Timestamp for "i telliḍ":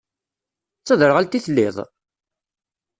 1.37-1.77